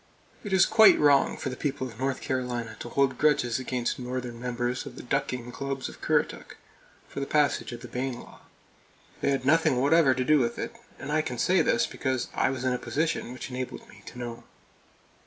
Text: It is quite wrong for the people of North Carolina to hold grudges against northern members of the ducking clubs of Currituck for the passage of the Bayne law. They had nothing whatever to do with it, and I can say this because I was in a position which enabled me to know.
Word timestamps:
It 0.43 0.51
is 0.51 0.65
quite 0.65 0.97
wrong 0.97 1.37
for 1.37 1.49
the 1.49 1.55
people 1.55 1.85
of 1.85 1.99
North 1.99 2.21
Carolina 2.21 2.75
to 2.79 2.89
hold 2.89 3.19
grudges 3.19 3.59
against 3.59 3.99
northern 3.99 4.39
members 4.39 4.87
of 4.87 4.95
the 4.95 5.03
ducking 5.03 5.51
clubs 5.51 5.87
of 5.89 6.01
Currituck 6.01 6.57
for 7.07 7.19
the 7.19 7.27
passage 7.27 7.71
of 7.71 7.81
the 7.81 7.87
Bayne 7.87 8.19
law. 8.19 8.39
They 9.21 9.29
had 9.29 9.45
nothing 9.45 9.77
whatever 9.79 10.15
to 10.15 10.25
do 10.25 10.39
with 10.39 10.57
it, 10.57 10.75
and 10.97 11.11
I 11.11 11.21
can 11.21 11.37
say 11.37 11.61
this 11.61 11.85
because 11.85 12.29
I 12.33 12.49
was 12.49 12.63
in 12.63 12.73
a 12.73 12.79
position 12.79 13.31
which 13.31 13.51
enabled 13.51 13.87
me 13.89 14.01
to 14.07 14.17
know. 14.17 14.43